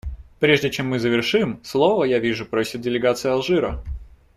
[0.39, 3.83] Прежде чем мы завершим, слова, я вижу, просит делегация Алжира.